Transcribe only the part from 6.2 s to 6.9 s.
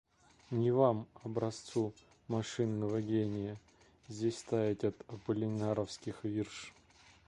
вирш.